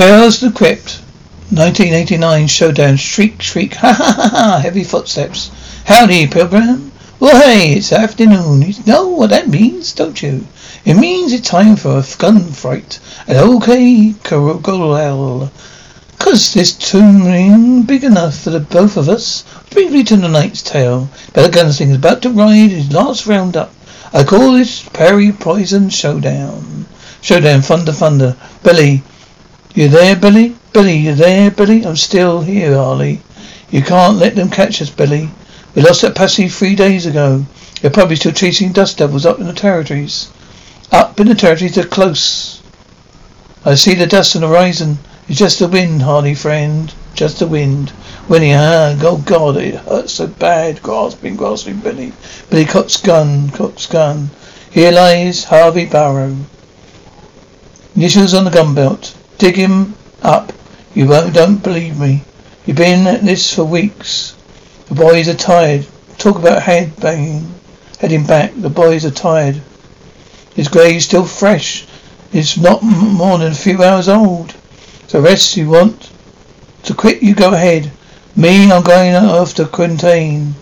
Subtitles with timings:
[0.00, 1.02] Tales of the Crypt,
[1.50, 2.96] 1989 Showdown.
[2.96, 4.58] Shriek, shriek, ha ha ha ha.
[4.62, 5.50] Heavy footsteps.
[5.84, 6.90] Howdy, Pilgrim.
[7.18, 8.62] Well, hey, it's afternoon.
[8.62, 10.46] You know what that means, don't you?
[10.86, 15.52] It means it's time for a gunfight at OK Corral.
[16.18, 19.44] Cause this tune big enough for the both of us.
[19.68, 21.10] Briefly to tonight's tale.
[21.34, 23.74] Better Gunslinger is about to ride his last round up.
[24.14, 26.86] I call this Perry Poison Showdown.
[27.20, 28.34] Showdown, thunder, thunder.
[28.62, 29.02] Billy,
[29.74, 30.56] you there, Billy?
[30.72, 31.84] Billy, you there, Billy?
[31.86, 33.20] I'm still here, Harley.
[33.70, 35.30] You can't let them catch us, Billy.
[35.74, 37.46] We lost that posse three days ago.
[37.80, 40.28] They're probably still chasing dust devils up in the territories.
[40.90, 42.60] Up in the territories, they're close.
[43.64, 44.98] I see the dust on the horizon.
[45.28, 46.92] It's just the wind, Harley friend.
[47.14, 47.92] Just the wind.
[48.28, 50.82] Winnie, ah, oh God, it hurts so bad.
[50.82, 52.12] Grasping, grasping, Billy.
[52.48, 54.30] Billy Cock's gun, Cock's gun.
[54.70, 56.36] Here lies Harvey Barrow.
[57.94, 59.14] Initials on the gun belt.
[59.40, 60.52] Dig him up.
[60.94, 62.22] You won't, don't believe me.
[62.66, 64.36] You've been at this for weeks.
[64.88, 65.86] The boys are tired.
[66.18, 67.54] Talk about head banging.
[67.98, 68.52] Heading back.
[68.54, 69.62] The boys are tired.
[70.54, 71.86] His grave's still fresh.
[72.34, 74.54] It's not more than a few hours old.
[75.06, 76.10] So rest you want.
[76.82, 77.90] To quit you go ahead.
[78.36, 80.54] Me, I'm going after Quintain.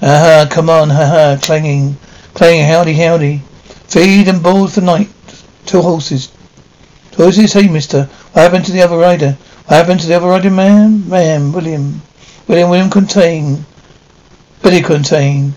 [0.00, 1.96] Aha, come on, haha, clanging.
[2.34, 3.42] Clanging, howdy, howdy.
[3.88, 5.10] Feed and board for night.
[5.66, 6.30] Two horses.
[7.14, 8.06] Two horses, hey mister.
[8.32, 9.38] What happened to the other rider?
[9.66, 11.08] What happened to the other rider man?
[11.08, 12.02] Man, William.
[12.48, 13.64] William, William Quintain.
[14.60, 15.54] Billy Quintain.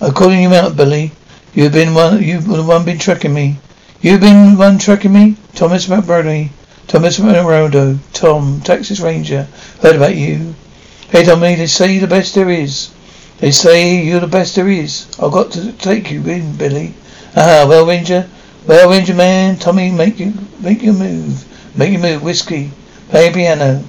[0.00, 1.10] I'm calling you out, Billy.
[1.52, 3.58] You've been one, you've the one been tracking me.
[4.02, 5.36] You've been one tracking me?
[5.56, 6.50] Thomas McBurney.
[6.86, 7.98] Thomas Morado.
[8.12, 9.48] Tom, Texas Ranger.
[9.82, 10.54] Heard about you.
[11.10, 12.94] Hey, Tommy, they say you're the best there is.
[13.38, 15.08] They say you're the best there is.
[15.20, 16.94] I've got to take you in, Billy.
[17.34, 18.28] Ah, well, Ranger.
[18.66, 21.44] Well, Ranger man, Tommy, make you, make your move.
[21.76, 22.22] Make your move.
[22.22, 22.70] Whiskey.
[23.10, 23.84] Play piano.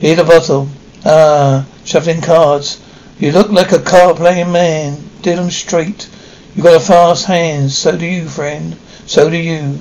[0.00, 0.68] Hear the bottle.
[1.04, 2.80] Ah, shuffling cards.
[3.20, 4.96] You look like a card playing man.
[5.22, 6.08] Did 'em straight.
[6.56, 7.70] You got a fast hand.
[7.70, 8.76] So do you, friend.
[9.06, 9.78] So do you.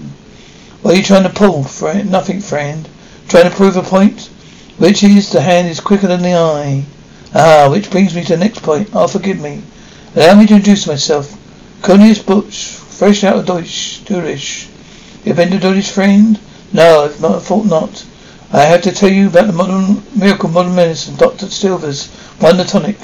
[0.84, 2.12] What are you trying to pull, friend?
[2.12, 2.88] Nothing, friend.
[3.28, 4.30] Trying to prove a point?
[4.78, 6.84] Which is the hand is quicker than the eye.
[7.34, 8.90] Ah, which brings me to the next point.
[8.94, 9.64] Oh, forgive me.
[10.16, 11.36] Allow me to introduce myself.
[11.82, 14.68] Cornelius Butch, fresh out of Deutsch, Durish.
[15.26, 16.40] You've been to Deutsch, friend?
[16.72, 18.06] No, I thought not.
[18.54, 21.48] I have to tell you about the modern miracle modern medicine, Dr.
[21.48, 23.00] Silver's Wonder Tonic.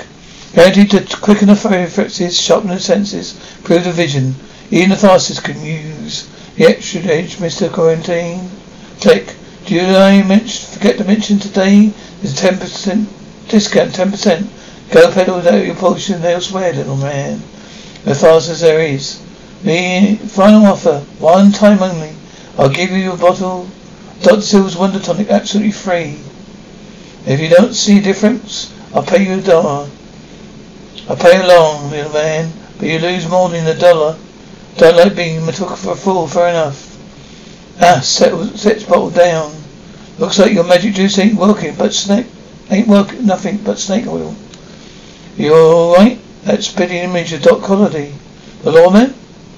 [0.53, 4.35] Guaranteed to quicken the reflexes, sharpen the senses, improve the vision.
[4.69, 7.67] Even the fastest can use the extra edge, Mr.
[7.67, 8.51] Quintain.
[9.01, 9.33] Click.
[9.65, 11.91] Did I mention, forget to mention today
[12.21, 13.07] there's a 10%
[13.47, 14.91] discount, 10%.
[14.91, 17.41] Go pedal without your portion elsewhere, little man.
[18.05, 19.23] As fast as there is.
[19.63, 22.13] The final offer, one time only.
[22.57, 23.67] I'll give you a bottle
[24.21, 24.41] Dr.
[24.41, 26.17] Silver's Wonder Tonic absolutely free.
[27.25, 29.87] If you don't see a difference, I'll pay you a dollar.
[31.07, 34.17] I pay along, little man, but you lose more than a dollar.
[34.77, 36.97] Don't like being took for a fool, fair enough.
[37.79, 39.53] Ah, set, set bottle down.
[40.17, 42.25] Looks like your magic juice ain't working, but snake
[42.71, 44.35] ain't working nothing but snake oil.
[45.37, 46.19] You're alright?
[46.43, 48.13] That spitting image of Doc Holliday.
[48.63, 49.13] The lawman?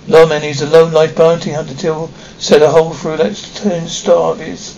[0.09, 2.09] Lawman, he's a lone life bounty hunter till
[2.39, 4.75] said a hole through that turn star of his.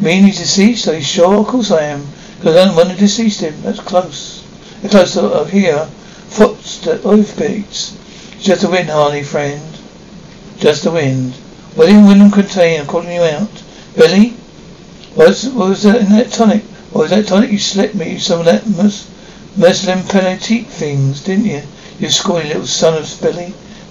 [0.00, 0.88] Mean he's deceased?
[0.88, 1.40] Are you sure?
[1.40, 2.06] Of course I am.
[2.38, 3.60] Because I don't want to deceased him.
[3.60, 4.42] That's close.
[4.88, 5.84] Close to here.
[6.28, 7.96] Foots that Footsteps, beats.
[8.40, 9.62] Just the wind, Harley, friend.
[10.58, 11.34] Just the wind.
[11.76, 13.62] William William Quintain, I'm calling you out.
[13.94, 14.30] Billy?
[15.14, 16.62] What was, what was that in that tonic?
[16.92, 18.18] What was that tonic you slipped me?
[18.18, 19.06] Some of that mus,
[19.54, 21.62] muslin pelletique things, didn't you?
[21.98, 23.52] You squally little son of Billy.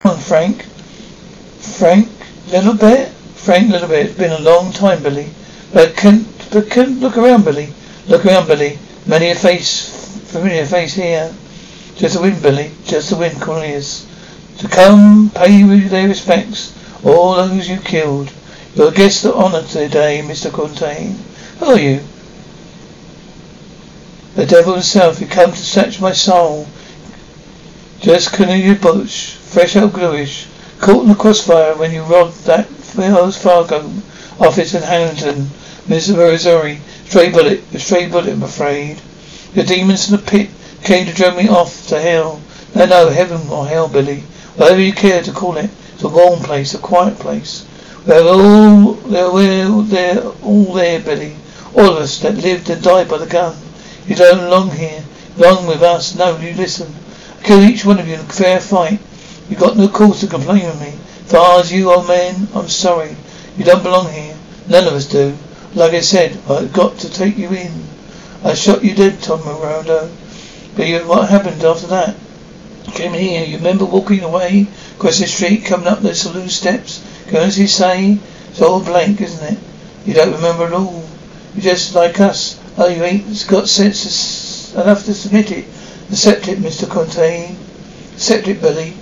[0.00, 0.62] Come on, Frank.
[1.58, 2.08] Frank,
[2.52, 3.08] little bit?
[3.34, 4.06] Frank, little bit.
[4.06, 5.28] It's been a long time, Billy.
[5.72, 7.74] But can, but can, look around, Billy.
[8.06, 8.78] Look around, Billy.
[9.06, 11.34] Many a face, familiar face here.
[11.96, 12.70] Just a wind, Billy.
[12.84, 14.06] Just the wind calling us.
[14.58, 16.78] To come, pay you their respects.
[17.04, 18.32] All those you killed.
[18.76, 20.52] You're a guest of honor today, Mr.
[20.52, 21.18] Fontaine.
[21.58, 22.00] Who are you?
[24.36, 26.68] The devil himself, you come to snatch my soul.
[28.00, 30.46] Just Cornelia Bush, fresh out bluish,
[30.78, 33.90] caught in the crossfire when you robbed that Wells Fargo
[34.38, 35.50] office in Hamilton,
[35.88, 36.80] Missouri.
[37.06, 39.00] Stray bullet, a stray bullet, I'm afraid.
[39.54, 40.50] The demons in the pit
[40.84, 42.42] came to drag me off to hell.
[42.74, 44.24] No, no, heaven or hell, Billy.
[44.56, 45.70] Whatever you care to call it.
[45.94, 47.66] It's a warm place, a quiet place.
[48.06, 51.36] We're all, they're, they're all there, Billy.
[51.74, 53.56] All of us that lived and died by the gun.
[54.06, 55.02] You don't belong here.
[55.36, 56.14] Belong with us.
[56.14, 56.94] No, you listen.
[57.40, 59.00] I kill each one of you in fair fight.
[59.48, 60.92] You got no cause to complain of me.
[61.26, 63.16] Far as you, old man, I'm sorry.
[63.56, 64.36] You don't belong here.
[64.68, 65.36] None of us do.
[65.74, 67.72] Like I said, I've got to take you in.
[68.44, 70.10] I shot you dead, Tom Morado.
[70.76, 72.14] But you, what happened after that?
[72.92, 73.44] Came here.
[73.44, 74.66] You remember walking away
[74.96, 77.02] across the street, coming up the saloon steps?
[77.30, 78.18] Going as you say?
[78.50, 79.58] It's all blank, isn't it?
[80.04, 81.04] You don't remember at all.
[81.54, 82.60] You're just like us.
[82.76, 85.64] Oh, you ain't got sense enough to submit it.
[86.10, 86.86] Accept it, Mr.
[86.86, 87.56] Fontaine.
[88.14, 88.94] Accept it, Billy.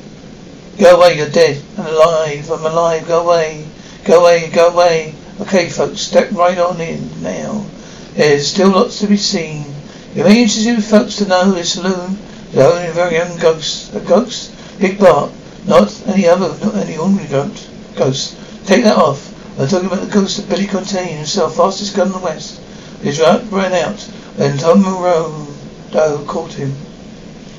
[0.79, 1.63] Go away, you're dead.
[1.79, 2.51] I'm alive.
[2.51, 3.09] I'm alive.
[3.09, 3.67] Go away.
[4.05, 4.51] Go away.
[4.51, 5.15] Go away.
[5.41, 7.65] Okay, folks, step right on in now.
[8.13, 9.65] There's still lots to be seen.
[10.15, 12.19] It may interest you folks to know this saloon
[12.53, 13.95] is only a very young ghost.
[13.95, 14.53] A ghost?
[14.79, 15.31] Big Bart.
[15.67, 17.71] Not any other, not any ordinary ghost.
[17.97, 18.37] Ghost.
[18.67, 19.33] Take that off.
[19.59, 22.61] I'm talking about the ghost of Billy Fontaine himself, fastest gun in the West.
[23.01, 24.01] His route ran out
[24.37, 26.75] when Tom Morado caught him.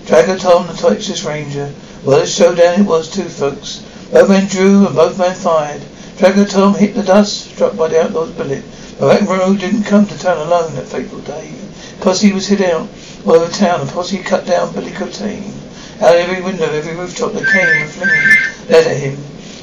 [0.06, 1.74] Tracker Tom, the Texas Ranger.
[2.04, 3.84] Well, a showdown it was too, folks.
[4.12, 5.82] Both men drew and both men fired.
[6.18, 8.64] Tracker Tom hit the dust, struck by the outlaw's bullet.
[9.00, 11.54] But Monroe didn't come to town alone that fateful day.
[12.02, 12.88] Posse was hid out
[13.26, 15.54] all over town, and Posse cut down Billy Fontaine.
[16.02, 18.30] Out of every window, every rooftop, they came and flinging
[18.70, 19.18] lead at him.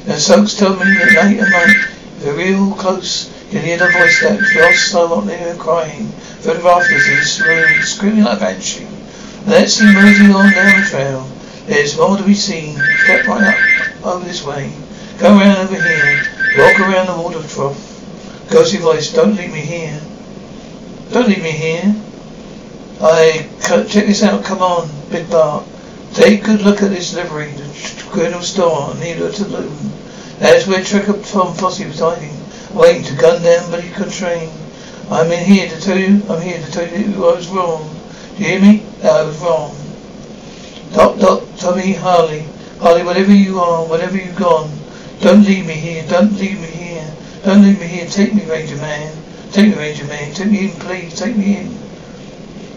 [0.07, 1.87] And folks told me that late at night,
[2.19, 6.07] they're real close, you hear the voice that fell silently and crying
[6.39, 8.85] through the rafters screaming like banshee.
[8.85, 11.34] And let's see moving on down the trail.
[11.65, 12.77] There's more to be seen.
[13.03, 14.71] Step right up over this way.
[15.19, 16.23] Go around over here.
[16.57, 18.49] Walk around the water trough.
[18.49, 19.99] Ghostly voice, don't leave me here.
[21.11, 21.95] Don't leave me here.
[23.01, 24.43] I check this out.
[24.43, 25.65] Come on, Big Bart.
[26.13, 29.91] Take a good look at this livery, the Colonel store near to Luton.
[30.39, 32.35] That's where Tracker Tom Posse was hiding
[32.75, 34.51] waiting to gun down Billy Fontaine.
[35.09, 37.89] I'm in here to tell you, I'm here to tell you I was wrong.
[38.35, 38.85] Do you hear me?
[39.01, 39.84] I was wrong.
[40.93, 42.45] Doc, Doc, Tommy Harley.
[42.79, 44.69] Harley, whatever you are, whatever you've gone,
[45.21, 47.15] don't leave me here, don't leave me here.
[47.43, 49.15] Don't leave me here, take me, Ranger Man.
[49.51, 50.33] Take me, Ranger Man.
[50.33, 51.77] Take me in, please, take me in.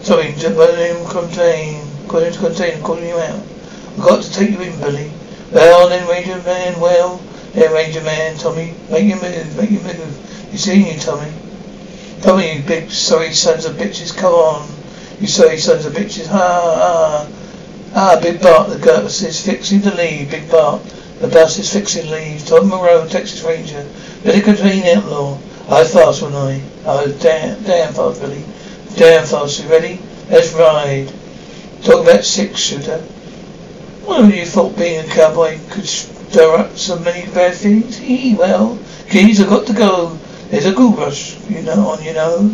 [0.03, 1.83] Sorry, my name Fontaine.
[2.07, 3.43] Calling to Fontaine, calling you out.
[3.97, 5.11] I've got to take you in, Billy.
[5.51, 7.17] Well then, Ranger Man, well,
[7.53, 8.75] there, Ranger Man, Tommy.
[8.91, 10.49] Make your move, make your move.
[10.51, 11.31] You see you, Tommy.
[12.25, 14.15] On, you big sorry sons of bitches.
[14.15, 14.69] Come on.
[15.19, 16.27] You sorry sons of bitches.
[16.27, 17.27] Ha, ha.
[17.95, 20.29] Ah, Big Bart, the bus is fixing to leave.
[20.29, 20.83] Big Bart,
[21.19, 22.45] the bus is fixing to leave.
[22.45, 23.87] Tom Moreau, Texas Ranger.
[24.23, 25.37] Billy Fontaine Outlaw.
[25.69, 26.61] I fast when I.
[26.85, 28.43] Oh, damn, damn fast, Billy.
[28.95, 29.63] Damn fast.
[29.63, 29.99] You ready?
[30.29, 31.11] Let's ride.
[31.83, 33.03] Talk about six shooter.
[34.07, 37.97] Have you thought being a cowboy could stir up so many bad things?
[37.97, 38.77] He, well,
[39.09, 40.17] geez, I've got to go.
[40.49, 42.49] There's a gold rush, you know, on, you know.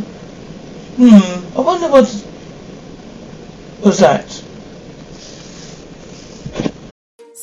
[0.97, 2.25] Hmm, I wonder what
[3.83, 4.43] was that.